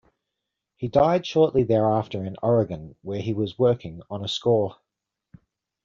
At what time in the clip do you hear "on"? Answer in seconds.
4.09-4.25